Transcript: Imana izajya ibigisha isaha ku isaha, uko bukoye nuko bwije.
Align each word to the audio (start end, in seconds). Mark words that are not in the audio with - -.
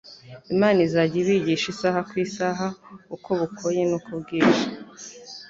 Imana 0.53 0.79
izajya 0.87 1.17
ibigisha 1.21 1.65
isaha 1.73 1.99
ku 2.09 2.15
isaha, 2.25 2.67
uko 3.15 3.29
bukoye 3.39 3.81
nuko 3.89 4.11
bwije. 4.21 4.65